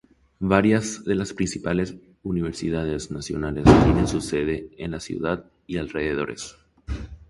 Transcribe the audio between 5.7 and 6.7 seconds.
alrededores.